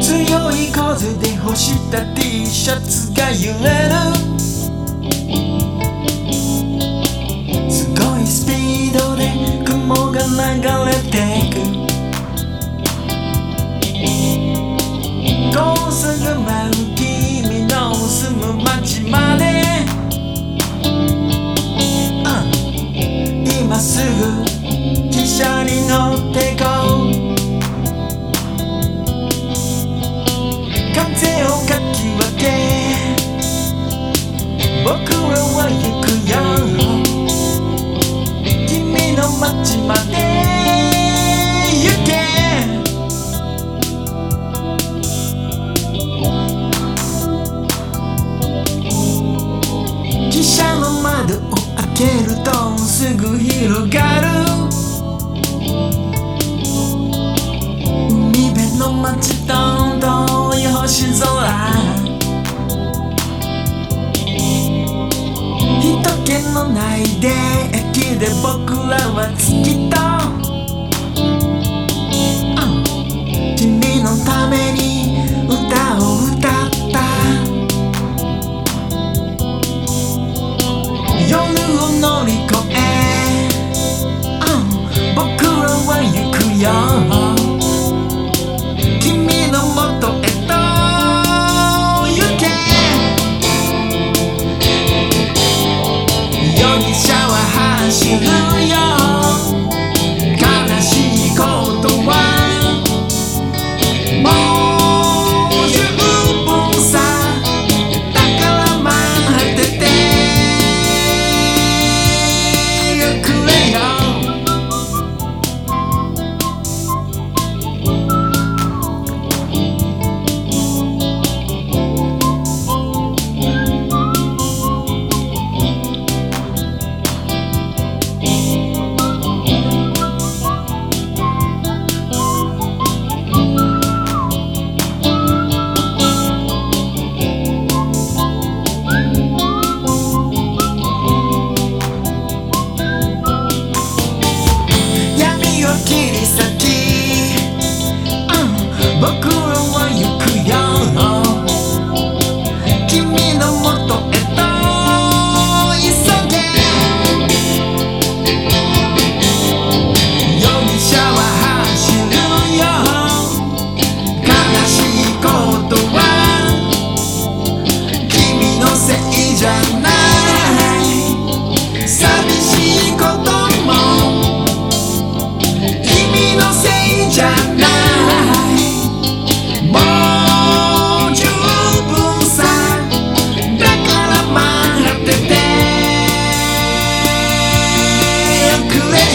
[0.00, 4.33] 強い風で干した T シャツが揺れる
[25.36, 26.73] 車に乗ってこ
[59.06, 61.33] 我知道到以后洗澡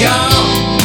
[0.00, 0.77] y'all.